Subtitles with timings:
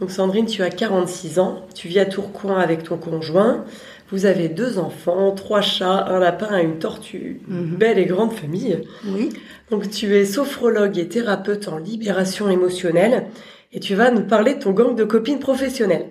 [0.00, 3.64] Donc Sandrine, tu as 46 ans, tu vis à Tourcoing avec ton conjoint,
[4.10, 7.40] vous avez deux enfants, trois chats, un lapin et une tortue.
[7.46, 7.76] Mhm.
[7.76, 8.80] Belle et grande famille.
[9.06, 9.30] Oui.
[9.70, 13.26] Donc tu es sophrologue et thérapeute en libération émotionnelle
[13.72, 16.06] et tu vas nous parler de ton gang de copines professionnelles.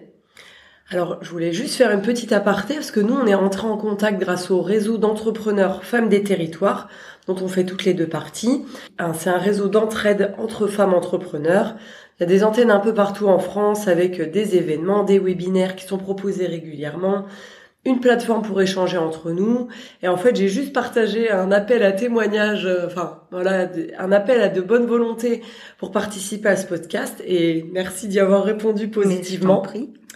[0.91, 3.77] Alors je voulais juste faire une petite aparté parce que nous on est rentrés en
[3.77, 6.89] contact grâce au réseau d'entrepreneurs femmes des territoires
[7.27, 8.65] dont on fait toutes les deux parties.
[8.98, 11.75] Un- C'est un réseau d'entraide entre femmes entrepreneurs.
[12.20, 15.75] Il y a des antennes un peu partout en France avec des événements, des webinaires
[15.75, 17.26] qui sont proposés régulièrement,
[17.85, 19.67] une plateforme pour échanger entre nous.
[20.04, 24.41] Et en fait, j'ai juste partagé un appel à témoignage, euh, enfin voilà, un appel
[24.41, 25.43] à de bonne volonté
[25.77, 27.23] pour participer à ce podcast.
[27.26, 29.62] Et merci d'y avoir répondu positivement.
[29.73, 30.09] Mais je.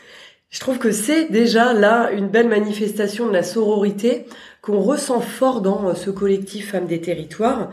[0.54, 4.28] Je trouve que c'est déjà là une belle manifestation de la sororité
[4.62, 7.72] qu'on ressent fort dans euh, ce collectif Femmes des Territoires.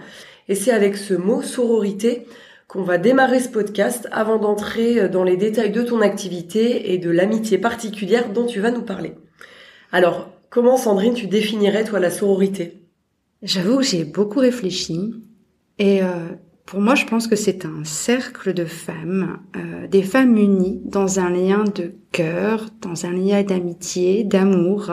[0.49, 2.27] Et c'est avec ce mot sororité
[2.69, 6.97] qu'on va démarrer ce podcast avant d'entrer euh, dans les détails de ton activité et
[6.97, 9.13] de l'amitié particulière dont tu vas nous parler.
[9.93, 12.81] Alors, comment Sandrine, tu définirais toi la sororité?
[13.43, 15.13] J'avoue que j'ai beaucoup réfléchi
[15.79, 16.31] et euh,
[16.71, 21.19] pour moi, je pense que c'est un cercle de femmes, euh, des femmes unies dans
[21.19, 24.93] un lien de cœur, dans un lien d'amitié, d'amour.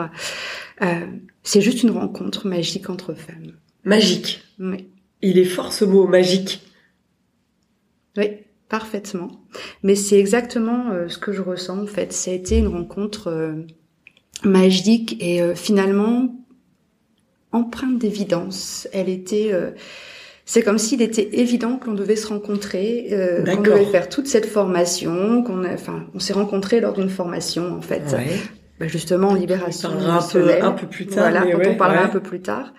[0.82, 1.06] Euh,
[1.44, 3.52] c'est juste une rencontre magique entre femmes.
[3.84, 4.42] Magique.
[4.58, 4.88] Oui,
[5.22, 6.62] Il est fort ce mot magique.
[8.16, 8.26] oui,
[8.68, 9.30] parfaitement.
[9.84, 12.12] Mais c'est exactement euh, ce que je ressens en fait.
[12.12, 13.54] Ça a été une rencontre euh,
[14.42, 16.34] magique et euh, finalement
[17.52, 18.88] empreinte d'évidence.
[18.92, 19.70] Elle était, euh,
[20.48, 24.46] c'est comme s'il était évident qu'on devait se rencontrer, euh, qu'on devait faire toute cette
[24.46, 28.02] formation, qu'on, a, enfin, on s'est rencontrés lors d'une formation en fait,
[28.80, 30.64] Bah, justement en libération On parlera un peu, émotionnelle.
[30.64, 31.30] un peu plus tard.
[31.30, 32.06] Voilà, quand ouais, on parlera ouais.
[32.06, 32.72] un peu plus tard.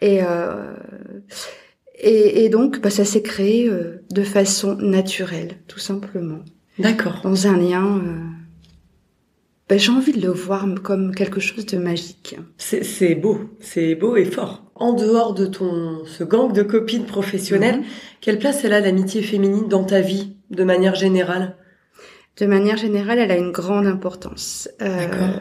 [0.00, 0.72] Et euh,
[1.98, 6.40] et, et donc, bah, ça s'est créé euh, de façon naturelle, tout simplement,
[6.78, 7.20] D'accord.
[7.22, 7.98] dans un lien.
[7.98, 8.24] Euh,
[9.68, 12.36] bah, j'ai envie de le voir comme quelque chose de magique.
[12.56, 14.61] C'est beau, c'est beau et fort.
[14.82, 17.84] En dehors de ton ce gang de copines professionnelles, Mhm.
[18.20, 21.56] quelle place elle a l'amitié féminine dans ta vie, de manière générale?
[22.40, 24.68] De manière générale, elle a une grande importance.
[24.80, 25.38] Euh,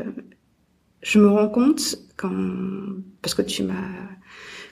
[1.01, 1.81] je me rends compte
[2.17, 2.31] quand,
[3.23, 3.89] parce que tu m'as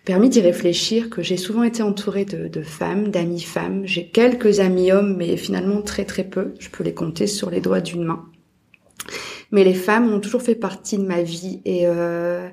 [0.06, 3.81] permis d'y réfléchir, que j'ai souvent été entourée de, de femmes, d'amis femmes.
[3.85, 6.53] J'ai quelques amis hommes, mais finalement très très peu.
[6.59, 8.25] Je peux les compter sur les doigts d'une main.
[9.52, 12.47] Mais les femmes ont toujours fait partie de ma vie et euh,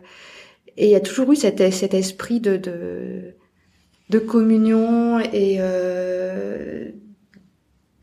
[0.77, 3.35] et il y a toujours eu cet, cet esprit de, de
[4.09, 6.91] de communion et euh,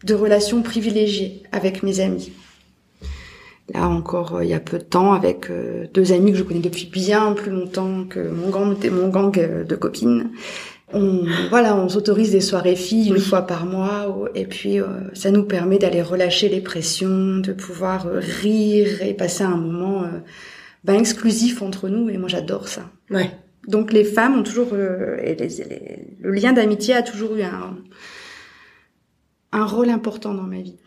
[0.03, 2.33] de relations privilégiées avec mes amis.
[3.73, 6.43] Là encore, euh, il y a peu de temps, avec euh, deux amis que je
[6.43, 10.31] connais depuis bien plus longtemps que mon gang, mon gang euh, de copines.
[10.91, 13.21] On, voilà, on s'autorise des soirées filles une Oui.
[13.21, 18.05] fois par mois, et puis euh, ça nous permet d'aller relâcher les pressions, de pouvoir
[18.41, 20.19] rire et passer un moment euh,
[20.83, 22.09] ben, exclusif entre nous.
[22.09, 22.89] Et moi, j'adore ça.
[23.09, 23.31] Ouais.
[23.67, 27.43] Donc les femmes ont toujours euh, et les- les- le lien d'amitié a toujours eu
[27.43, 27.77] un
[29.51, 30.77] un rôle important dans ma vie.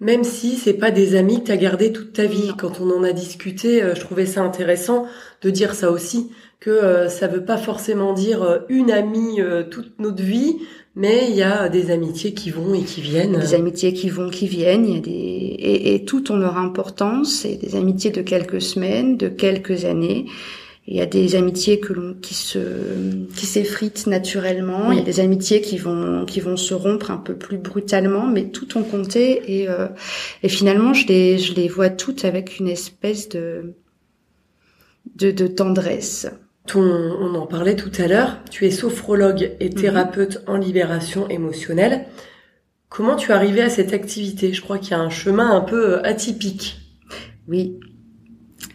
[0.00, 2.48] Même si c'est pas des amis que t'as gardé toute ta vie.
[2.48, 2.54] Non.
[2.56, 5.06] Quand on en a discuté, euh, je trouvais ça intéressant
[5.42, 6.30] de dire ça aussi,
[6.60, 9.40] que euh, ça veut pas forcément dire euh, une amie
[9.70, 10.56] toute notre vie,
[10.94, 13.38] mais il y a des amitiés qui vont et qui viennent.
[13.38, 16.58] Des amitiés qui vont, qui viennent, il y a des et, et toutes ont leur
[16.58, 17.32] importance.
[17.42, 20.26] C'est des amitiés de quelques semaines, de quelques années.
[20.86, 22.58] Il y a des amitiés que l'on qui se
[23.36, 24.88] qui s'effritent naturellement.
[24.88, 24.96] Oui.
[24.96, 28.26] Il y a des amitiés qui vont qui vont se rompre un peu plus brutalement,
[28.26, 29.88] mais toutes ont compté et euh,
[30.42, 33.74] et finalement je les je les vois toutes avec une espèce de
[35.14, 36.26] de, de tendresse.
[36.72, 36.80] Ton,
[37.20, 42.06] on en parlait tout à l'heure, tu es sophrologue et thérapeute en libération émotionnelle.
[42.88, 44.54] Comment tu es arrivé à cette activité?
[44.54, 46.80] Je crois qu'il y a un chemin un peu euh, atypique.
[47.46, 47.78] Oui,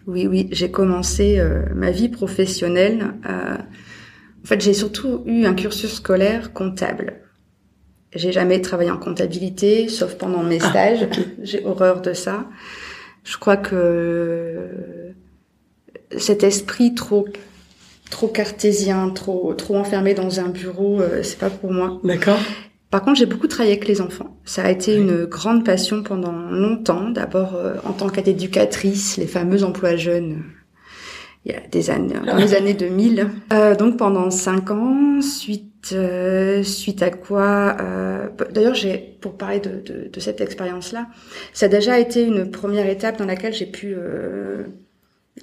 [0.05, 0.47] oui, oui.
[0.51, 3.15] J'ai commencé euh, ma vie professionnelle.
[3.27, 7.21] euh, en fait, j'ai surtout eu un cursus scolaire comptable.
[8.13, 11.07] J'ai jamais travaillé en comptabilité, sauf pendant mes Ah, stages.
[11.41, 12.47] J'ai horreur de ça.
[13.23, 14.69] Je crois que
[16.15, 17.25] cet esprit trop
[18.09, 22.00] trop cartésien, trop trop enfermé dans un bureau, euh, c'est pas pour moi.
[22.04, 22.39] D'accord
[22.89, 24.38] Par contre, j'ai beaucoup travaillé avec les enfants.
[24.45, 27.09] Ça a été une grande passion pendant longtemps.
[27.09, 30.44] D'abord euh, en tant qu'éducatrice, les fameux emplois jeunes,
[31.45, 33.30] il y a des années, dans les années 2000.
[33.54, 39.59] Euh, donc pendant cinq ans, suite euh, suite à quoi, euh, d'ailleurs, j'ai pour parler
[39.59, 41.07] de, de, de cette expérience-là,
[41.54, 44.63] ça a déjà été une première étape dans laquelle j'ai pu euh,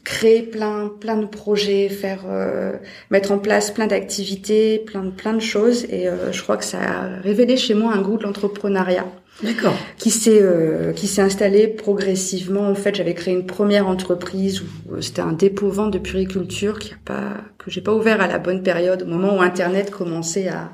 [0.03, 2.73] créer plein plein de projets, faire euh,
[3.11, 6.65] mettre en place plein d'activités, plein de plein de choses et euh, je crois que
[6.65, 9.07] ça a révélé chez moi un goût de l'entrepreneuriat.
[9.43, 9.75] D'accord.
[9.99, 12.69] Qui s'est euh, qui s'est installé progressivement.
[12.69, 16.93] En fait, j'avais créé une première entreprise où c'était un dépôt vente de puriculture qui
[16.93, 20.49] a pas que j'ai pas ouvert à la bonne période au moment où internet commençait
[20.49, 20.71] à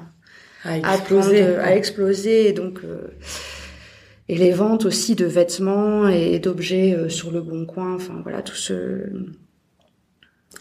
[0.62, 2.80] à exploser, à, à exploser et donc
[4.30, 8.42] et les ventes aussi de vêtements et d'objets euh, sur le bon coin enfin voilà
[8.42, 9.02] tout ce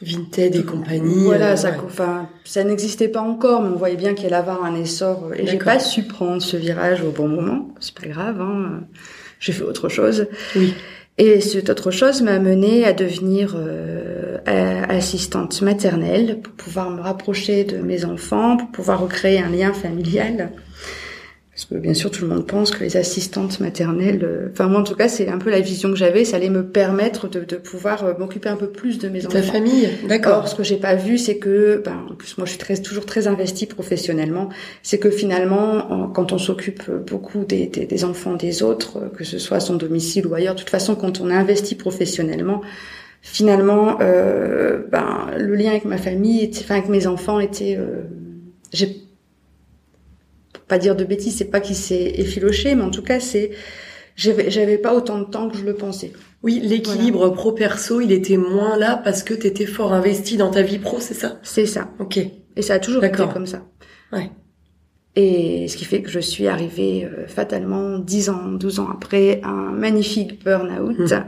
[0.02, 4.26] Vinted et compagnie voilà ça enfin ça n'existait pas encore mais on voyait bien qu'il
[4.26, 5.32] allait avoir un essor.
[5.36, 7.70] Et j'ai pas su prendre ce virage au bon moment.
[7.80, 8.82] C'est pas grave hein.
[9.40, 10.28] J'ai fait autre chose.
[10.56, 10.74] Oui.
[11.18, 17.66] Et cette autre chose m'a mené à devenir euh, assistante maternelle pour pouvoir me rapprocher
[17.66, 20.52] de mes enfants, pour pouvoir recréer un lien familial.
[21.60, 24.80] Parce que bien sûr, tout le monde pense que les assistantes maternelles, euh, enfin moi
[24.80, 27.44] en tout cas, c'est un peu la vision que j'avais, ça allait me permettre de,
[27.44, 29.34] de pouvoir euh, m'occuper un peu plus de mes enfants.
[29.34, 30.48] Ta famille, d'accord.
[30.48, 33.06] Ce que j'ai pas vu, c'est que, ben, en plus moi je suis très, toujours
[33.06, 34.48] très investie professionnellement,
[34.84, 39.38] c'est que finalement, quand on s'occupe beaucoup des, des, des, enfants des autres, que ce
[39.38, 42.62] soit à son domicile ou ailleurs, de toute façon, quand on investit professionnellement,
[43.22, 48.04] finalement, euh, ben, le lien avec ma famille, était, enfin avec mes enfants était, euh,
[48.72, 49.09] j'ai
[50.70, 53.52] pas dire de bêtises, c'est pas qu'il s'est effiloché, mais en tout cas, c'est
[54.16, 56.12] j'avais, pas autant de temps que je le pensais.
[56.44, 57.34] Oui, l'équilibre voilà.
[57.34, 60.98] pro-perso, il était moins là parce que tu étais fort investi dans ta vie pro,
[61.00, 61.40] c'est ça?
[61.42, 61.90] C'est ça.
[62.00, 62.18] Ok.
[62.18, 63.66] Et ça a toujours été comme ça.
[64.12, 64.30] Ouais.
[65.16, 69.42] Et ce qui fait que je suis arrivée euh, fatalement 10 ans, 12 ans après
[69.44, 71.26] un magnifique burn-out mmh.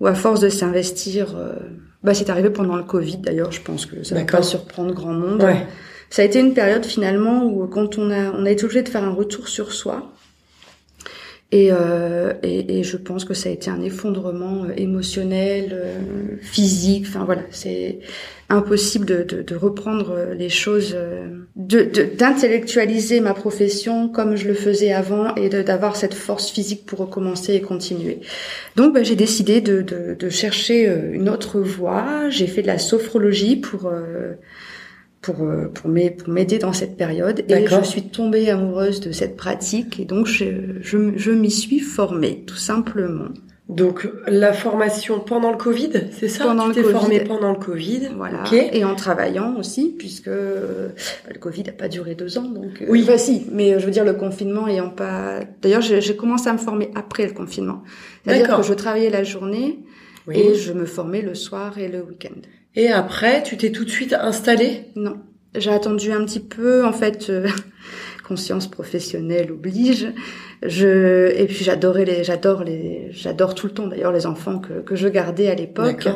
[0.00, 1.54] où à force de s'investir, euh,
[2.02, 5.14] bah c'est arrivé pendant le Covid d'ailleurs, je pense que ça va pas surprendre grand
[5.14, 5.42] monde.
[5.42, 5.66] Ouais
[6.10, 8.88] ça a été une période finalement où quand on a on a été obligé de
[8.88, 10.14] faire un retour sur soi
[11.54, 17.04] et, euh, et, et je pense que ça a été un effondrement émotionnel, euh, physique.
[17.06, 18.00] Enfin voilà, c'est
[18.48, 20.96] impossible de, de, de, reprendre les choses,
[21.54, 21.82] de
[22.16, 27.54] d'intellectualiser ma profession comme je le faisais avant et d'avoir cette force physique pour recommencer
[27.54, 28.18] et continuer.
[28.74, 32.28] Donc bah, j'ai décidé de, de, de, chercher une autre voie.
[32.30, 34.32] J'ai fait de la sophrologie pour euh,
[35.24, 35.36] pour
[35.74, 40.26] pour m'aider dans cette période et je suis tombée amoureuse de cette pratique et donc
[40.26, 40.44] je
[40.80, 43.28] je, je m'y suis formée tout simplement.
[43.68, 46.44] Donc la formation pendant le Covid, c'est ça?
[46.44, 46.92] Pendant tu Covid.
[46.92, 48.42] formée pendant le Covid, voilà.
[48.42, 48.68] Okay.
[48.76, 50.90] Et en travaillant aussi, puisque euh,
[51.32, 53.46] le Covid n'a pas duré deux ans, donc euh, oui, bah si.
[53.52, 55.40] Mais euh, je veux dire le confinement ayant pas.
[55.62, 57.82] D'ailleurs, j'ai commencé à me former après le confinement.
[58.24, 59.78] C'est-à-dire que je travaillais la journée
[60.26, 60.38] oui.
[60.38, 62.38] et je me formais le soir et le week-end.
[62.76, 64.86] Et après, tu t'es tout de suite installée?
[64.96, 65.18] Non,
[65.54, 66.84] j'ai attendu un petit peu.
[66.84, 67.46] En fait, euh,
[68.26, 70.08] conscience professionnelle oblige.
[70.62, 74.80] Je et puis j'adorais les, j'adore les, j'adore tout le temps d'ailleurs les enfants que
[74.80, 76.08] que je gardais à l'époque.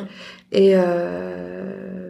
[0.50, 2.08] Et euh,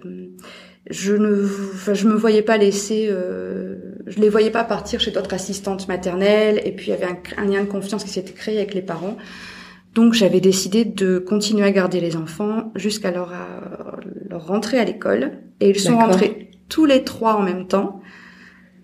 [0.88, 5.10] je ne, enfin, je me voyais pas laisser, euh, je les voyais pas partir chez
[5.10, 6.62] d'autres assistantes maternelles.
[6.64, 8.82] Et puis il y avait un, un lien de confiance qui s'était créé avec les
[8.82, 9.18] parents.
[9.98, 13.32] Donc j'avais décidé de continuer à garder les enfants jusqu'à leur,
[14.30, 15.32] leur rentrée à l'école.
[15.58, 18.00] Et ils sont rentrés tous les trois en même temps.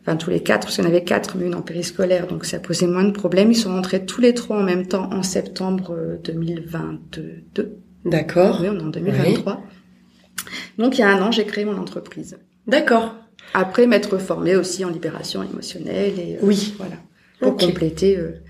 [0.01, 2.45] Enfin tous les quatre, parce qu'il y en avait quatre, mais une en périscolaire, donc
[2.45, 3.53] ça posait moins de problèmes.
[3.53, 7.77] Ils sont rentrés tous les trois en même temps en septembre 2022.
[8.05, 8.59] D'accord.
[8.61, 9.63] Oui, on est en 2023.
[9.63, 10.45] Oui.
[10.79, 12.39] Donc il y a un an, j'ai créé mon entreprise.
[12.67, 13.15] D'accord.
[13.55, 16.97] Après m'être formée aussi en libération émotionnelle et euh, oui, voilà,
[17.39, 17.67] pour okay.
[17.67, 18.43] compléter euh,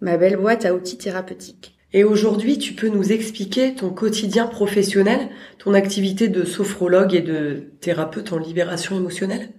[0.00, 1.76] ma belle boîte à outils thérapeutiques.
[1.94, 7.70] Et aujourd'hui, tu peux nous expliquer ton quotidien professionnel, ton activité de sophrologue et de
[7.80, 9.50] thérapeute en libération émotionnelle?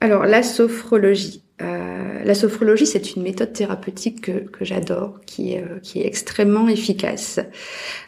[0.00, 1.42] Alors, la sophrologie.
[1.62, 6.68] Euh, la sophrologie, c'est une méthode thérapeutique que, j'adore, qui est, euh, qui est extrêmement
[6.68, 7.38] efficace.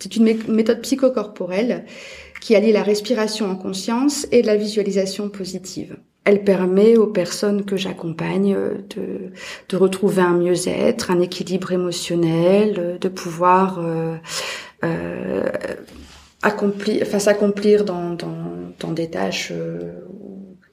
[0.00, 1.84] C'est une mé méthode psychocorporelle
[2.40, 5.96] qui allie la respiration en conscience et la visualisation positive.
[6.26, 8.54] Elle permet aux personnes que j'accompagne
[8.94, 9.32] de,
[9.68, 14.16] de, retrouver un mieux-être, un équilibre émotionnel, de pouvoir euh,
[14.84, 15.44] euh,
[16.42, 18.16] accomplir, s'accomplir dans,
[18.92, 19.92] des tâches euh,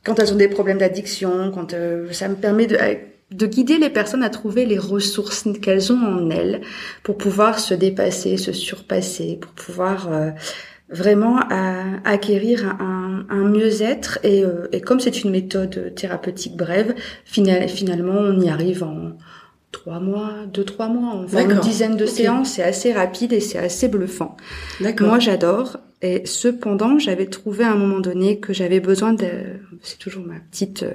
[0.03, 2.77] quand elles ont des problèmes d'addiction, euh, ça me permet de
[3.31, 6.61] de guider les personnes à trouver les ressources qu'elles ont en elles
[7.01, 10.29] pour pouvoir se dépasser, se surpasser, pour pouvoir euh,
[10.89, 11.39] vraiment
[12.05, 18.15] acquérir un, un, un mieux-être et, euh, et comme c'est une méthode thérapeutique brève, finalement
[18.17, 19.13] on y arrive en
[19.71, 23.57] trois mois, deux trois mois, enfin une dizaine de séances, c'est assez rapide et c'est
[23.57, 24.37] assez bluffant.
[25.07, 25.77] Moi j'adore.
[26.05, 29.29] Et cependant j'avais trouvé à un moment donné que j'avais besoin de,
[29.81, 30.93] c'est toujours ma petite euh,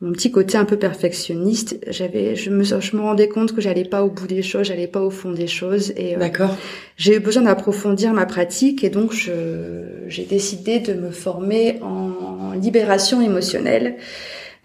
[0.00, 3.84] mon petit côté un peu perfectionniste, j'avais, je me, je me rendais compte que j'allais
[3.84, 6.56] pas au bout des choses, j'allais pas au fond des choses, et euh, d'accord.
[6.96, 9.32] J'ai eu besoin d'approfondir ma pratique, et donc je,
[10.06, 13.96] j'ai décidé de me former en libération émotionnelle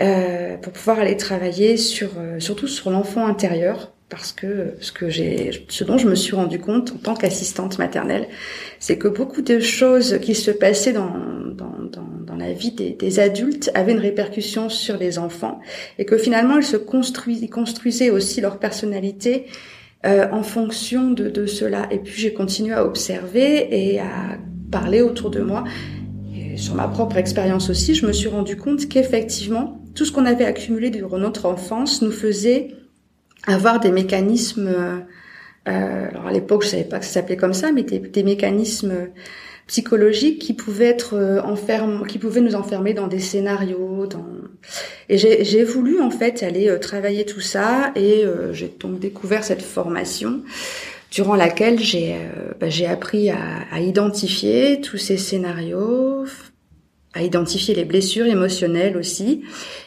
[0.01, 5.09] euh, pour pouvoir aller travailler sur, euh, surtout sur l'enfant intérieur, parce que ce que
[5.09, 8.27] j'ai, ce dont je me suis rendu compte en tant qu'assistante maternelle,
[8.77, 11.15] c'est que beaucoup de choses qui se passaient dans,
[11.51, 15.59] dans, dans, dans la vie des, des, adultes avaient une répercussion sur les enfants
[15.97, 19.47] et que finalement ils se construisaient, construisaient aussi leur personnalité
[20.05, 21.87] euh, en fonction de, de cela.
[21.89, 24.37] Et puis j'ai continué à observer et à
[24.71, 25.63] parler autour de moi.
[26.35, 30.27] Et sur ma propre expérience aussi, je me suis rendu compte qu'effectivement, tout ce qu'on
[30.27, 32.75] avait accumulé durant notre enfance nous faisait
[33.47, 34.67] avoir des mécanismes.
[35.67, 39.09] Euh, alors à l'époque, je savais pas que ça s'appelait comme ça, mais des, mécanismes
[39.67, 44.07] psychologiques qui pouvaient être euh, qui pouvaient nous enfermer dans des scénarios.
[44.07, 44.25] Dans...
[45.09, 49.43] Et j'ai voulu en fait aller euh, travailler tout ça, et euh, j'ai donc découvert
[49.43, 50.41] cette formation
[51.11, 52.15] durant laquelle j'ai
[52.59, 53.37] bah, j'ai appris à,
[53.71, 56.25] à identifier tous ces scénarios,
[57.13, 59.43] à identifier les blessures émotionnelles aussi,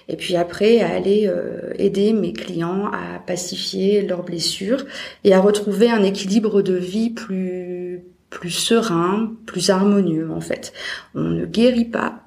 [0.09, 4.85] et puis après à aller euh, aider mes clients à pacifier leurs blessures
[5.25, 10.73] et à retrouver un équilibre de vie plus plus serein, plus harmonieux en fait.
[11.14, 12.26] On ne guérit pas,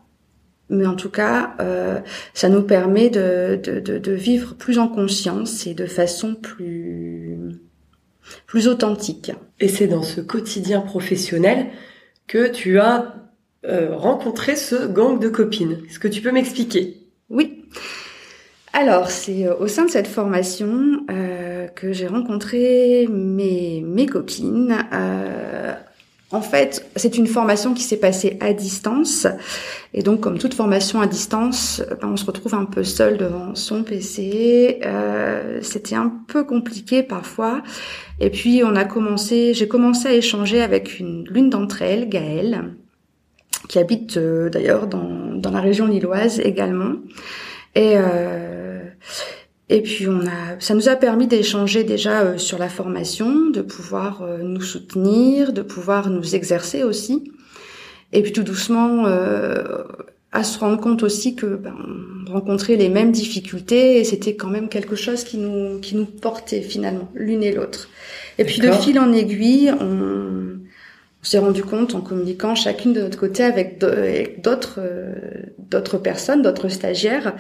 [0.70, 2.00] mais en tout cas, euh,
[2.34, 7.38] ça nous permet de, de, de, de, vivre plus en conscience et de façon plus
[8.46, 9.32] plus authentique.
[9.60, 11.68] Et c'est dans ce quotidien professionnel
[12.28, 13.16] que tu as
[13.66, 13.96] euh,
[14.56, 15.80] ce gang de copines.
[15.90, 16.98] Est-ce que tu peux m'expliquer?
[17.30, 17.66] Oui.
[18.74, 24.78] Alors, c'est euh, au sein de cette formation euh, que j'ai rencontré mes, mes copines.
[24.94, 25.74] Euh,
[26.32, 29.26] en fait, c'est une formation qui s'est passée à distance.
[29.96, 33.56] Et donc, comme toute formation à distance, ben, on se retrouve un peu seul devant
[33.56, 34.80] son PC.
[34.86, 37.64] Euh, C'était un peu compliqué parfois.
[38.20, 42.76] Et puis, on a commencé, j'ai commencé à échanger avec une l'une d'entre elles, Gaëlle,
[43.68, 46.94] qui habite euh, d'ailleurs dans, dans la région lilloise également.
[47.76, 48.80] Et euh,
[49.72, 53.62] et puis on a, ça nous a permis d'échanger déjà euh, sur la formation, de
[53.62, 57.32] pouvoir nous soutenir, de pouvoir nous exercer aussi.
[58.12, 59.06] Et puis tout doucement,
[60.32, 61.76] à se rendre compte aussi que ben,
[62.28, 66.06] on rencontrait les mêmes difficultés et c'était quand même quelque chose qui nous qui nous
[66.06, 67.90] portait finalement l'une et l'autre.
[68.40, 70.49] Et puis de fil en aiguille, on
[71.22, 75.14] on s'est rendu compte en communiquant chacune de notre côté avec d'autres euh,
[75.58, 77.36] d'autres personnes, d'autres stagiaires,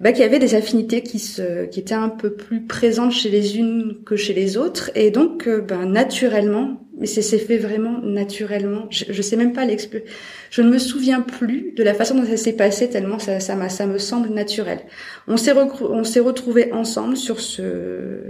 [0.00, 3.30] bah, qu'il y avait des affinités qui se qui étaient un peu plus présentes chez
[3.30, 8.00] les unes que chez les autres et donc euh, bah, naturellement, mais c'est fait vraiment
[8.02, 8.86] naturellement.
[8.90, 10.04] Je, je sais même pas l'expliquer.
[10.50, 13.68] Je ne me souviens plus de la façon dont ça s'est passé tellement ça ça,
[13.70, 14.80] ça me semble naturel.
[15.26, 18.20] On s'est on retrouvés ensemble sur ce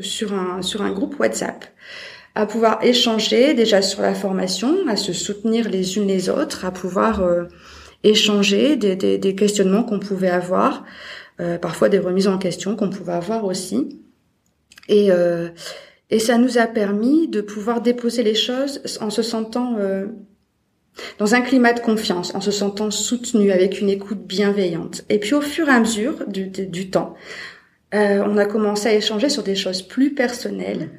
[0.00, 1.66] sur un sur un groupe WhatsApp
[2.36, 6.70] à pouvoir échanger déjà sur la formation, à se soutenir les unes les autres, à
[6.70, 7.44] pouvoir euh,
[8.04, 10.84] échanger des, des, des questionnements qu'on pouvait avoir,
[11.40, 14.02] euh, parfois des remises en question qu'on pouvait avoir aussi.
[14.88, 15.48] Et, euh,
[16.10, 20.04] et ça nous a permis de pouvoir déposer les choses en se sentant euh,
[21.18, 25.04] dans un climat de confiance, en se sentant soutenu avec une écoute bienveillante.
[25.08, 27.14] Et puis au fur et à mesure du, du, du temps,
[27.94, 30.90] euh, on a commencé à échanger sur des choses plus personnelles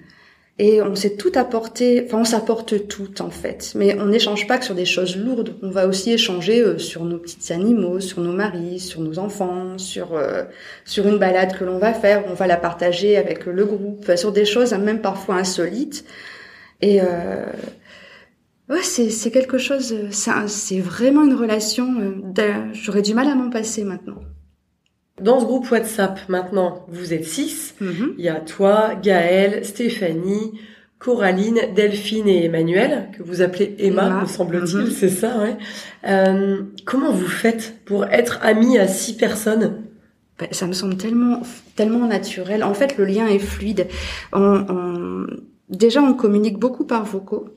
[0.59, 4.57] et on s'est tout apporté, enfin on s'apporte tout en fait, mais on n'échange pas
[4.57, 5.55] que sur des choses lourdes.
[5.61, 9.77] On va aussi échanger euh, sur nos petits animaux, sur nos maris, sur nos enfants,
[9.77, 10.45] sur euh,
[10.83, 12.23] sur une balade que l'on va faire.
[12.27, 16.05] On va la partager avec le groupe, sur des choses hein, même parfois insolites.
[16.81, 17.45] Et euh,
[18.69, 19.95] ouais, c'est c'est quelque chose.
[20.09, 21.87] C'est vraiment une relation.
[22.73, 24.21] J'aurais du mal à m'en passer maintenant.
[25.21, 27.75] Dans ce groupe WhatsApp, maintenant, vous êtes six.
[27.81, 28.13] Mhm.
[28.17, 30.59] Il y a toi, Gaëlle, Stéphanie,
[30.99, 34.91] Coraline, Delphine et Emmanuel, que vous appelez Emma, me semble-t-il, mhm.
[34.91, 35.57] c'est ça, ouais.
[36.07, 39.83] Euh, comment vous faites pour être amis à six personnes
[40.37, 41.41] ben, Ça me semble tellement,
[41.75, 42.63] tellement naturel.
[42.63, 43.87] En fait, le lien est fluide.
[44.33, 45.27] On, on...
[45.69, 47.49] Déjà, on communique beaucoup par vocaux.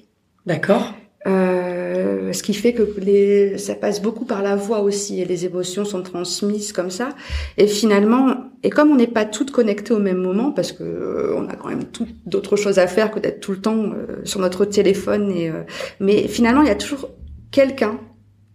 [0.47, 0.95] D'accord.
[1.27, 5.45] Euh, ce qui fait que les, ça passe beaucoup par la voix aussi et les
[5.45, 7.11] émotions sont transmises comme ça.
[7.59, 11.35] Et finalement, et comme on n'est pas toutes connectées au même moment, parce que euh,
[11.37, 11.85] on a quand même
[12.27, 15.53] d'autres choses à faire que d'être tout le temps euh, sur notre téléphone, et,
[15.99, 17.11] mais finalement il y a toujours
[17.51, 17.99] quelqu'un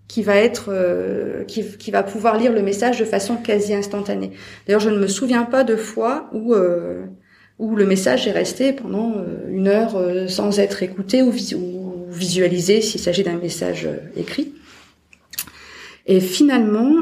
[0.08, 4.32] qui va être euh, qui, qui, va pouvoir lire le message de façon quasi instantanée.
[4.66, 7.06] D'ailleurs, je ne me souviens pas de fois où euh,
[7.58, 9.98] où le message est resté pendant euh, une heure
[10.30, 11.85] sans être écouté ou, ou
[12.16, 14.54] visualisé s'il s'agit d'un message écrit.
[16.06, 16.94] Et finalement,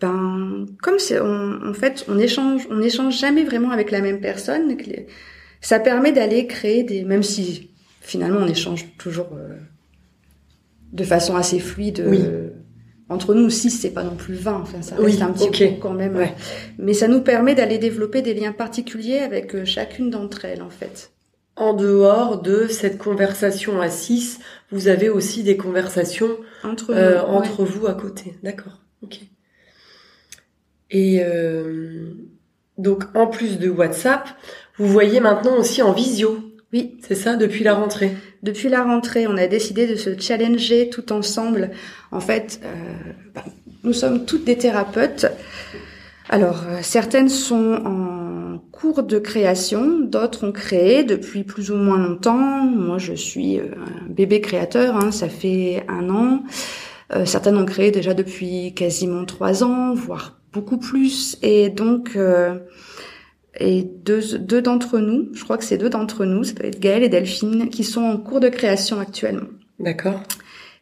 [0.00, 4.76] ben comme c'est en fait on échange on échange jamais vraiment avec la même personne,
[5.60, 7.70] ça permet d'aller créer des même si
[8.00, 9.28] finalement on échange toujours
[10.92, 12.00] de façon assez fluide.
[12.00, 12.50] Euh,
[13.08, 15.92] entre nous, si c'est pas non plus 20, enfin ça reste un petit peu quand
[15.92, 16.18] même.
[16.78, 20.70] Mais ça nous permet d'aller développer des liens particuliers avec euh, chacune d'entre elles en
[20.70, 21.12] fait.
[21.56, 27.64] En dehors de cette conversation à 6, vous avez aussi des conversations entre, euh, entre
[27.64, 28.36] vous à côté.
[28.42, 28.80] D'accord.
[29.02, 29.20] Ok.
[30.90, 31.22] Et
[32.78, 34.28] donc en plus de WhatsApp,
[34.78, 36.38] vous voyez maintenant aussi en visio.
[36.72, 36.98] Oui.
[37.00, 38.12] C'est ça, depuis la rentrée.
[38.42, 41.70] Depuis la rentrée, on a décidé de se challenger tout ensemble.
[42.10, 43.44] En fait, euh, bah,
[43.84, 45.26] nous sommes toutes des thérapeutes.
[46.28, 48.25] Alors, euh, certaines sont en
[48.58, 52.64] cours de création, d'autres ont créé depuis plus ou moins longtemps.
[52.64, 56.42] Moi, je suis euh, un bébé créateur, hein, ça fait un an.
[57.24, 61.38] certaines ont créé déjà depuis quasiment trois ans, voire beaucoup plus.
[61.42, 62.16] Et donc,
[63.58, 66.80] et deux, deux d'entre nous, je crois que c'est deux d'entre nous, ça peut être
[66.80, 69.48] Gaëlle et Delphine, qui sont en cours de création actuellement.
[69.78, 70.22] D'accord.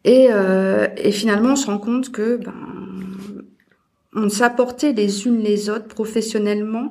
[0.05, 2.55] Et, euh, et finalement, on se rend compte que ben,
[4.15, 6.91] on s'apportait les unes les autres professionnellement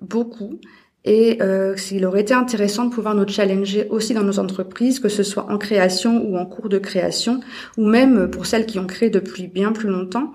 [0.00, 0.60] beaucoup.
[1.04, 5.08] Et euh, il aurait été intéressant de pouvoir nous challenger aussi dans nos entreprises, que
[5.08, 7.40] ce soit en création ou en cours de création,
[7.76, 10.32] ou même pour celles qui ont créé depuis bien plus longtemps,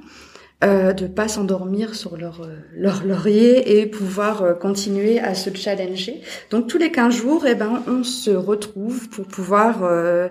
[0.63, 5.49] euh, de pas s'endormir sur leur, euh, leur laurier et pouvoir euh, continuer à se
[5.55, 6.21] challenger.
[6.51, 10.29] Donc tous les 15 jours, eh ben, on se retrouve pour pouvoir, euh,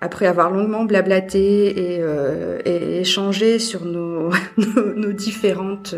[0.00, 2.02] après avoir longuement blablaté et,
[2.64, 5.94] et échangé sur nos, nos, nos différentes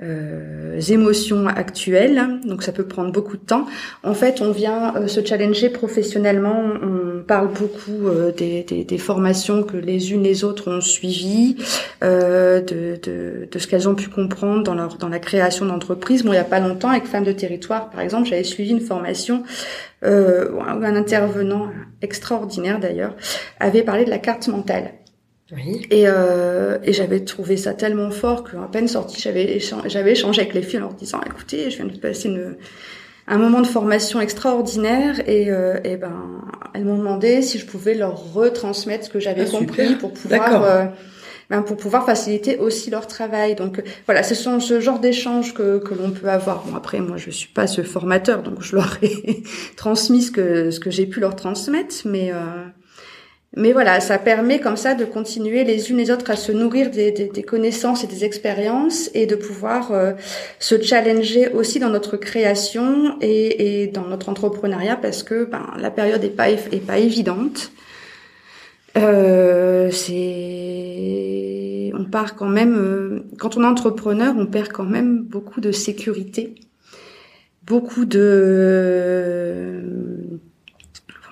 [0.00, 3.66] euh, émotions actuelles, donc ça peut prendre beaucoup de temps.
[4.04, 6.62] En fait, on vient euh, se challenger professionnellement.
[6.82, 11.56] On parle beaucoup euh, des, formations que les unes les autres ont suivies,
[12.04, 12.98] euh, de,
[13.50, 16.22] de, ce qu'elles ont pu comprendre dans la création d'entreprise.
[16.22, 18.80] Bon, il y a pas longtemps, avec Femmes de Territoire, par exemple, j'avais suivi une
[18.80, 19.42] formation
[20.04, 21.70] où un intervenant
[22.02, 23.16] extraordinaire d'ailleurs
[23.58, 24.92] avait parlé de la carte mentale.
[25.90, 30.52] Et, euh, et j'avais trouvé ça tellement fort qu'à peine sorti, j'avais j'avais échangé avec
[30.52, 32.56] les filles en leur disant "Écoutez, je viens de passer une,
[33.26, 36.42] un moment de formation extraordinaire et, euh, et ben
[36.74, 40.64] elles m'ont demandé si je pouvais leur retransmettre ce que j'avais ah, compris pour pouvoir
[40.64, 40.84] euh,
[41.48, 43.54] ben, pour pouvoir faciliter aussi leur travail.
[43.54, 46.64] Donc voilà, ce sont ce genre d'échanges que, que l'on peut avoir.
[46.66, 49.42] Bon après moi je suis pas ce formateur donc je leur ai
[49.76, 52.36] transmis ce que ce que j'ai pu leur transmettre mais euh,
[53.56, 56.90] mais voilà, ça permet comme ça de continuer les unes les autres à se nourrir
[56.90, 60.12] des, connaissances et des expériences et de pouvoir euh,
[60.58, 66.22] se challenger aussi dans notre création et, dans notre entrepreneuriat parce que ben, la période
[66.24, 67.72] est pas est pas évidente.
[68.96, 69.90] Euh,
[71.94, 75.72] on part quand même euh, quand on est entrepreneur, on perd quand même beaucoup de
[75.72, 76.54] sécurité,
[77.62, 79.48] beaucoup de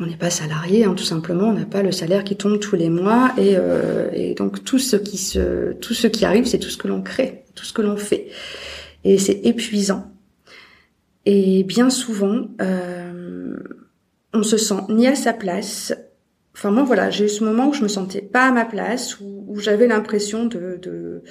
[0.01, 2.77] on n'est pas salarié, hein, tout simplement, on n'a pas le salaire qui tombe tous
[2.77, 6.59] les mois, et, euh, et donc tout ce qui se, tout ce qui arrive, c'est
[6.59, 8.29] tout ce que l'on crée, tout ce que l'on fait,
[9.05, 10.13] et c'est épuisant.
[11.25, 13.57] Et bien souvent, euh,
[14.33, 15.95] on se sent ni à sa place.
[16.55, 19.19] Enfin moi voilà, j'ai eu ce moment où je me sentais pas à ma place,
[19.21, 21.23] où, où j'avais l'impression de, de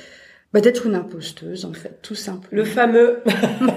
[0.55, 2.47] bah, d'être une imposteuse en fait, tout simplement.
[2.49, 3.19] Le fameux,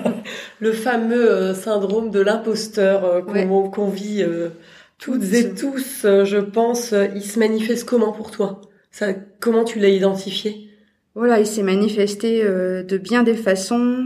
[0.61, 4.51] le fameux euh, syndrome de l'imposteur euh, qu'on vit euh,
[4.99, 8.61] toutes et tous, euh, je pense, euh, il se manifeste comment pour toi?
[8.91, 10.69] Ça, comment tu l'as identifié?
[11.15, 14.05] Voilà, il s'est manifesté euh, de bien des façons.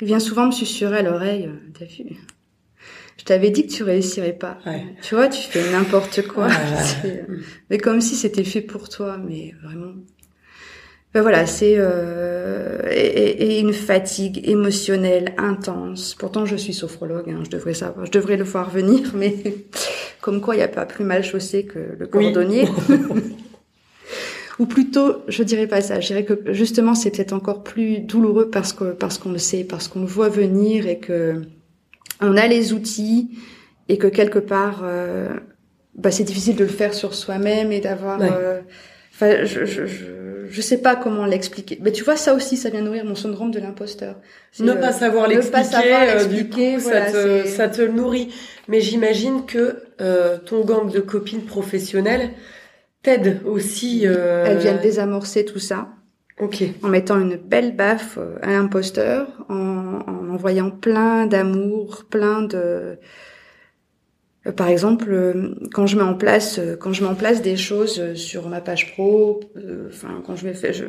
[0.00, 1.48] Il vient souvent me susurrer à l'oreille.
[1.78, 2.16] T'as vu?
[3.18, 4.58] Je t'avais dit que tu réussirais pas.
[5.02, 6.48] Tu vois, tu fais n'importe quoi.
[7.70, 9.94] mais comme si c'était fait pour toi, mais vraiment.
[11.16, 16.14] Ben voilà, c'est euh, et, et, une fatigue émotionnelle intense.
[16.14, 19.34] Pourtant, je suis sophrologue, hein, je devrais savoir, je devrais le voir venir, mais
[20.26, 22.66] comme quoi il n'y a pas plus mal chaussé que le cordonnier.
[24.58, 26.00] Ou plutôt, je dirais pas ça.
[26.00, 29.62] Je dirais que justement, c'est peut-être encore plus douloureux parce que parce qu'on le sait,
[29.62, 31.42] parce qu'on le voit venir et que
[32.20, 33.38] on a les outils
[33.88, 35.28] et que quelque part, euh,
[35.94, 38.20] bah, c'est difficile de le faire sur soi-même et d'avoir.
[38.20, 38.62] Euh,
[39.14, 40.06] enfin, je, je, je,
[40.50, 41.78] je, sais pas comment l'expliquer.
[41.82, 44.16] Mais tu vois, ça aussi, ça vient nourrir mon syndrome de l'imposteur.
[44.58, 48.34] Ne, pas savoir l'expliquer, du coup, ça, te, ça te nourrit.
[48.66, 52.30] Mais j'imagine que euh, ton gang de copines professionnelles
[53.02, 54.02] t'aident aussi.
[54.04, 54.44] Euh...
[54.46, 55.88] Elles viennent désamorcer tout ça.
[56.38, 56.64] Ok.
[56.82, 62.98] En mettant une belle baffe à l'imposteur, en, en envoyant plein d'amour, plein de
[64.46, 67.42] euh, par exemple, euh, quand je mets en place, euh, quand je mets en place
[67.42, 69.40] des choses sur ma page pro,
[69.88, 70.84] enfin quand je me fais, je,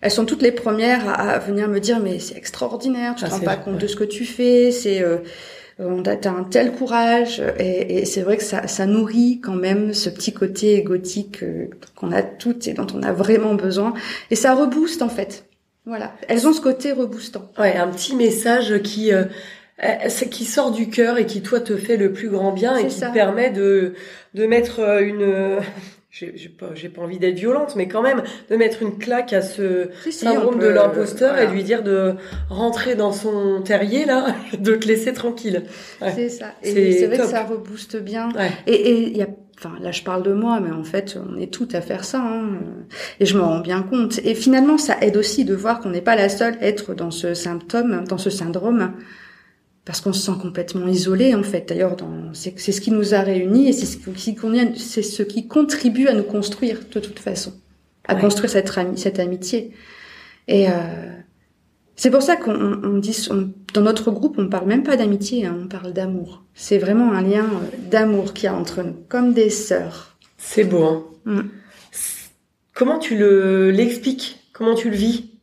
[0.00, 3.34] elles sont toutes les premières à, venir me dire mais c'est extraordinaire, tu te ah,
[3.34, 5.04] rends pas compte de ce que tu fais, c'est
[5.78, 9.92] on a un tel courage et, et c'est vrai que ça, ça nourrit quand même
[9.92, 11.44] ce petit côté égotique
[11.94, 13.92] qu'on a toutes et dont on a vraiment besoin
[14.30, 15.46] et ça rebooste en fait.
[15.86, 17.48] Voilà, elles ont ce côté reboostant.
[17.58, 19.24] Ouais, un petit message qui euh,
[20.08, 22.88] c'est qui sort du cœur et qui toi te fait le plus grand bien et
[22.88, 23.94] qui te permet de
[24.34, 25.58] de mettre euh, une
[26.18, 29.42] j'ai pas j'ai pas envie d'être violente mais quand même de mettre une claque à
[29.42, 32.14] ce syndrome de l'imposteur et lui dire de
[32.48, 35.64] rentrer dans son terrier là de te laisser tranquille.
[36.14, 36.52] C'est ça.
[36.62, 38.30] Et c'est vrai que ça rebooste bien.
[38.66, 41.50] Et il y a Enfin, là, je parle de moi, mais en fait, on est
[41.50, 42.58] tout à faire ça, hein.
[43.20, 44.18] et je me rends bien compte.
[44.22, 47.10] Et finalement, ça aide aussi de voir qu'on n'est pas la seule à être dans
[47.10, 48.92] ce symptôme, dans ce syndrome
[49.86, 51.68] parce qu'on se sent complètement isolé en fait.
[51.68, 51.96] D'ailleurs,
[52.34, 54.36] c'est ce qui nous a réunis et c'est ce qui
[54.76, 57.54] c'est ce qui contribue à nous construire de toute façon,
[58.06, 59.72] à construire cette, cette amitié.
[60.48, 60.72] Et euh,
[61.94, 63.16] c'est pour ça qu'on dit
[63.72, 66.44] dans notre groupe, on parle même pas d'amitié, hein, on parle d'amour.
[66.54, 70.16] C'est vraiment un lien euh, d'amour qu'il y a entre nous, comme des sœurs.
[70.36, 70.84] C'est beau.
[71.26, 71.50] Hein mm.
[72.74, 74.50] Comment tu le l'expliques?
[74.52, 75.35] Comment tu le vis?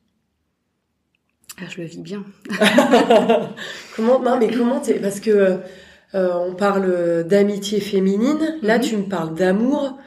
[1.63, 2.23] Ah, je le vis bien.
[3.95, 5.57] comment Non, mais comment t'es Parce que
[6.15, 8.57] euh, on parle d'amitié féminine.
[8.61, 8.83] Là, mhm.
[8.83, 9.97] tu me parles d'amour.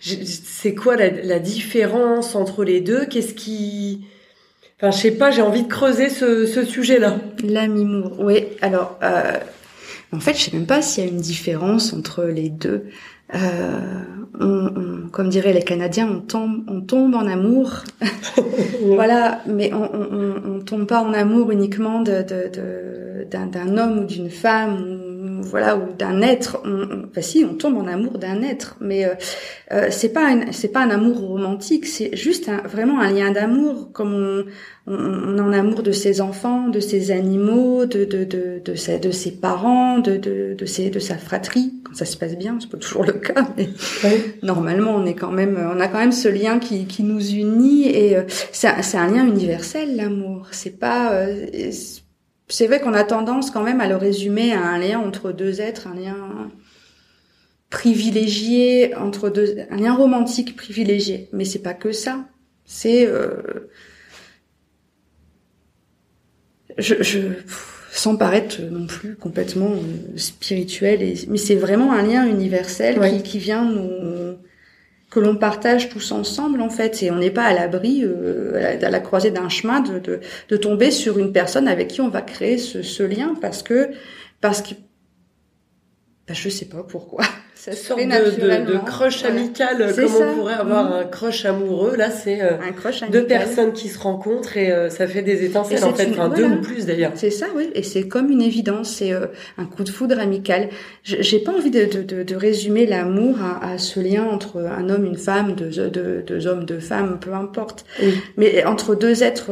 [0.00, 3.06] C'est quoi la, la, différence entre les deux?
[3.06, 4.06] Qu'est-ce qui
[4.78, 5.30] Enfin, je sais pas.
[5.30, 7.18] J'ai envie de creuser ce, ce sujet-là.
[7.42, 8.20] L'amimour.
[8.20, 8.44] Oui.
[8.60, 9.38] Alors, euh,
[10.12, 12.84] en fait, je sais même pas s'il y a une différence entre les deux.
[13.34, 13.80] Euh,
[14.38, 17.82] on, on, comme diraient les Canadiens, on tombe, on tombe en amour.
[18.82, 24.00] voilà, mais on, on, on, tombe pas en amour uniquement de, de, d'un, d'un homme
[24.00, 25.05] ou d'une femme,
[25.46, 26.60] voilà, ou d'un être.
[26.64, 29.14] On, bah si, on tombe en amour d'un être, mais euh,
[29.72, 33.90] euh c'est pas, c'est pas un amour romantique, c'est juste un, vraiment un lien d'amour,
[33.92, 34.44] comme on,
[34.86, 39.10] on, en amour de ses enfants, de ses animaux, de de de de, ses, de
[39.10, 41.72] ses parents, de de de, ses, de sa fratrie.
[41.84, 43.68] Quand ça se passe bien, c'est pas toujours le cas, mais
[44.42, 47.88] normalement on est quand même, on a quand même ce lien qui qui nous unit
[47.88, 50.48] et euh, c'est c'est un lien universel l'amour.
[50.50, 51.46] C'est pas euh,
[52.48, 55.60] c'est vrai qu'on a tendance quand même à le résumer à un lien entre deux
[55.60, 56.50] êtres, un lien
[57.70, 61.28] privilégié entre deux, un lien romantique privilégié.
[61.32, 62.24] Mais c'est pas que ça.
[62.64, 63.68] C'est euh,
[66.78, 67.20] je, je,
[67.90, 73.22] sans paraître non plus complètement euh, spirituel, et, mais c'est vraiment un lien universel qui,
[73.22, 74.36] qui, vient nous
[75.16, 78.90] que l'on partage tous ensemble en fait, et on n'est pas à l'abri euh, à
[78.90, 82.58] la croisée d'un chemin de, de, tomber sur une personne avec qui on va créer
[82.58, 83.92] ce, lien parce que
[84.42, 84.74] parce que
[86.28, 87.24] bah, je sais pas pourquoi
[87.56, 90.92] ça se sorte de, de, de, crush amical comme on pourrait avoir mmh.
[90.92, 91.96] un crush amoureux.
[91.96, 92.58] Là c'est euh,
[93.10, 96.10] deux personnes qui se rencontrent et euh, ça fait des étincelles en fait.
[96.10, 97.12] enfin deux ou plus d'ailleurs.
[97.14, 97.70] C'est ça oui.
[97.74, 98.90] Et c'est comme une évidence.
[98.90, 100.68] C'est euh, un coup de foudre amical.
[101.02, 105.06] J'ai pas envie de, de, de résumer l'amour à, à, ce lien entre un homme
[105.06, 107.86] une femme deux, deux, deux hommes deux femmes peu importe.
[108.36, 109.50] Mais entre deux êtres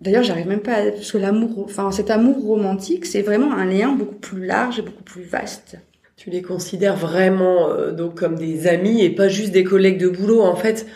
[0.00, 0.90] D'ailleurs, j'arrive même pas à...
[0.90, 4.82] parce que l'amour, enfin cet amour romantique, c'est vraiment un lien beaucoup plus large et
[4.82, 5.76] beaucoup plus vaste
[6.20, 10.10] tu les considères vraiment euh, donc comme des amis et pas juste des collègues de
[10.10, 10.42] boulot.
[10.42, 10.86] En fait,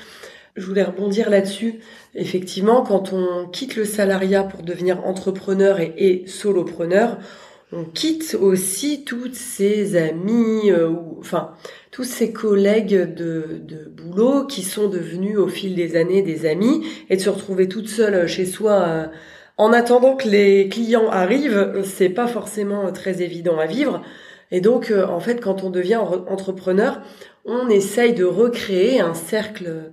[0.54, 1.80] je voulais rebondir là-dessus.
[2.14, 7.16] Effectivement, quand on quitte le salariat pour devenir entrepreneur et, solopreneur,
[7.72, 11.52] on quitte aussi toutes ses amis, euh, ou, enfin
[11.90, 16.86] tous ses collègues de, de, boulot qui sont devenus au fil des années des amis
[17.08, 18.72] et de se retrouver toute seule chez soi.
[18.72, 19.06] Euh,
[19.56, 24.02] en attendant que les clients arrivent, c'est pas forcément très évident à vivre.
[24.54, 27.00] Et donc, euh, en fait, quand on devient entrepreneur,
[27.44, 29.90] on essaye de recréer un cercle,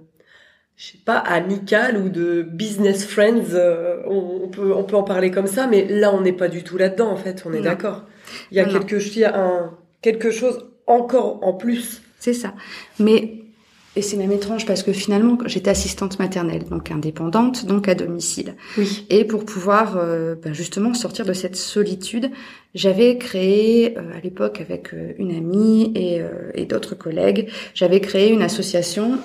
[0.75, 3.55] je sais pas, amical ou de business friends.
[3.55, 6.63] Euh, on, peut, on peut en parler comme ça, mais là, on n'est pas du
[6.63, 7.41] tout là-dedans, en fait.
[7.47, 8.03] On est d'accord.
[8.51, 9.71] Il y a quelque, il y a un,
[10.03, 12.03] quelque chose encore en plus.
[12.19, 12.53] C'est ça.
[12.99, 13.39] Mais
[13.97, 18.55] et c'est même étrange parce que finalement, j'étais assistante maternelle, donc indépendante, donc à domicile.
[18.77, 19.05] Oui.
[19.09, 22.31] Et pour pouvoir euh, ben justement sortir de cette solitude,
[22.73, 26.21] j'avais créé euh, à l'époque avec euh, une amie et,
[26.55, 29.17] et d'autres collègues, j'avais créé une association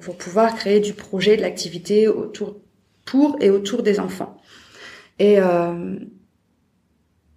[0.00, 2.56] pour pouvoir créer du projet, de l'activité autour
[3.04, 4.40] pour et autour des enfants.
[5.18, 5.38] Et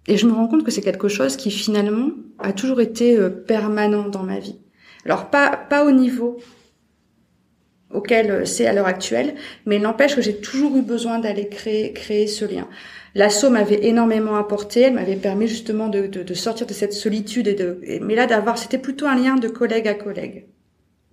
[0.06, 4.08] et je me rends compte que c'est quelque chose qui finalement a toujours été permanent
[4.08, 4.58] dans ma vie
[5.04, 6.38] Alors pas pas au niveau
[7.92, 9.34] auquel c'est à l'heure actuelle,
[9.66, 12.68] mais il n'empêche que j'ai toujours eu besoin d'aller créer créer ce lien.
[13.14, 17.48] L'assaut m'avait énormément apporté, elle m'avait permis justement de, de, de, sortir de cette solitude
[17.48, 20.46] et de, mais là d'avoir, c'était plutôt un lien de collègue à collègue.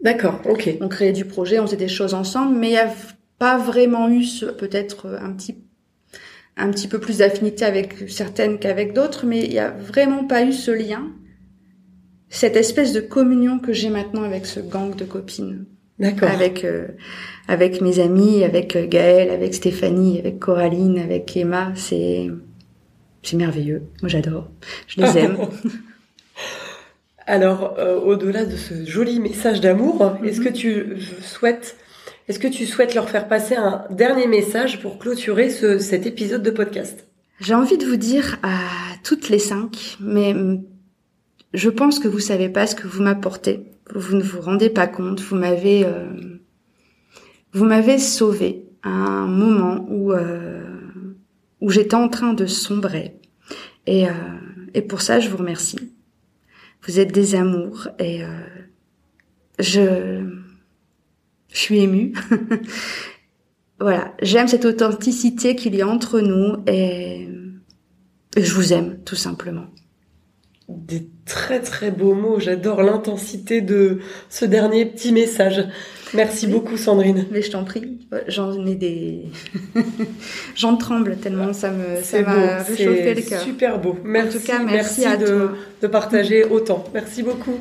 [0.01, 0.77] D'accord, ok.
[0.81, 2.93] On créait du projet, on faisait des choses ensemble, mais il n'y a
[3.39, 4.23] pas vraiment eu
[4.57, 5.57] peut-être un petit,
[6.55, 10.43] un petit peu plus d'affinité avec certaines qu'avec d'autres, mais il n'y a vraiment pas
[10.43, 11.11] eu ce lien,
[12.29, 15.65] cette espèce de communion que j'ai maintenant avec ce gang de copines.
[15.99, 16.29] D'accord.
[16.29, 16.87] Avec euh,
[17.47, 22.29] avec mes amis, avec euh, Gaëlle, avec Stéphanie, avec Coraline, avec Emma, c'est
[23.23, 23.83] c'est merveilleux.
[24.01, 24.47] Moi j'adore.
[24.87, 25.37] Je les aime.
[27.25, 31.75] Alors euh, au-delà de ce joli message d'amour, est-ce que tu souhaites
[32.27, 36.43] est-ce que tu souhaites leur faire passer un dernier message pour clôturer ce, cet épisode
[36.43, 37.07] de podcast?
[37.39, 38.59] J'ai envie de vous dire à
[39.03, 40.35] toutes les cinq, mais
[41.53, 44.87] je pense que vous savez pas ce que vous m'apportez vous ne vous rendez pas
[44.87, 46.39] compte, vous m'avez euh,
[47.53, 50.63] vous m'avez sauvé à un moment où euh,
[51.61, 53.19] où j'étais en train de sombrer
[53.85, 54.11] et euh,
[54.73, 55.93] et pour ça je vous remercie.
[56.83, 58.27] Vous êtes des amours et euh,
[59.59, 60.23] je
[61.49, 62.13] je suis émue.
[63.79, 67.27] voilà, j'aime cette authenticité qu'il y a entre nous et,
[68.37, 69.65] je vous aime tout simplement
[71.27, 72.39] très très beaux mots.
[72.39, 75.67] J'adore l'intensité de ce dernier petit message.
[76.13, 77.25] Merci beaucoup Sandrine.
[77.31, 77.99] Mais je t'en prie.
[78.27, 79.23] J'en ai des,
[80.55, 83.41] j'en tremble tellement ça me ça m'a réchauffé le cœur.
[83.41, 83.97] Super beau.
[84.03, 84.37] Merci.
[84.37, 85.49] En tout cas, merci, à de,
[85.81, 86.85] de partager autant.
[86.93, 87.57] Merci beaucoup.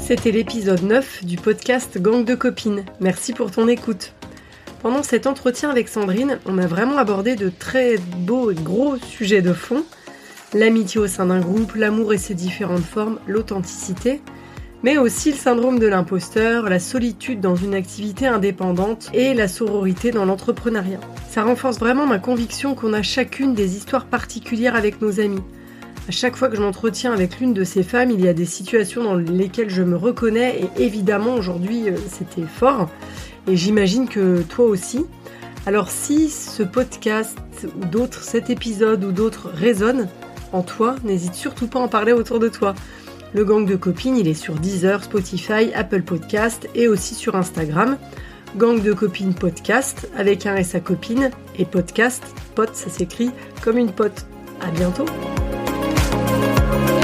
[0.00, 2.84] C'était l'épisode 9 du podcast Gang de copines.
[3.00, 4.13] Merci pour ton écoute.
[4.84, 9.40] Pendant cet entretien avec Sandrine, on a vraiment abordé de très beaux et gros sujets
[9.40, 9.82] de fond.
[10.52, 14.20] L'amitié au sein d'un groupe, l'amour et ses différentes formes, l'authenticité,
[14.82, 20.10] mais aussi le syndrome de l'imposteur, la solitude dans une activité indépendante et la sororité
[20.10, 21.00] dans l'entrepreneuriat.
[21.30, 25.40] Ça renforce vraiment ma conviction qu'on a chacune des histoires particulières avec nos amis.
[26.06, 28.44] À chaque fois que je m'entretiens avec l'une de ces femmes, il y a des
[28.44, 32.90] situations dans lesquelles je me reconnais et évidemment aujourd'hui euh, c'était fort
[33.46, 35.06] et j'imagine que toi aussi.
[35.66, 40.08] Alors si ce podcast ou d'autres, cet épisode ou d'autres résonnent
[40.52, 42.74] en toi, n'hésite surtout pas à en parler autour de toi.
[43.32, 47.96] Le gang de copines, il est sur Deezer, Spotify, Apple Podcast et aussi sur Instagram.
[48.56, 52.22] Gang de copines podcast avec un S à copine et podcast,
[52.54, 53.30] pote ça s'écrit
[53.62, 54.26] comme une pote.
[54.60, 55.06] À bientôt.
[56.74, 57.03] Yeah.